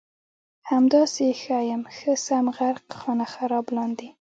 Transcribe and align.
همداسې 0.69 1.25
ښه 1.41 1.57
یم 1.69 1.81
ښه 1.97 2.11
سم 2.25 2.45
غرق 2.57 2.85
خانه 2.99 3.25
خراب 3.33 3.65
لاندې 3.75 4.07